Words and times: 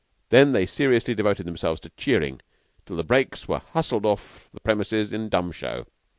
Then 0.29 0.51
they 0.51 0.65
seriously 0.65 1.13
devoted 1.13 1.45
themselves 1.45 1.79
to 1.81 1.91
cheering 1.91 2.41
till 2.87 2.95
the 2.97 3.03
brakes 3.03 3.47
were 3.47 3.59
hustled 3.59 4.03
off 4.03 4.49
the 4.51 4.59
premises 4.59 5.13
in 5.13 5.29
dumb 5.29 5.51
show. 5.51 5.85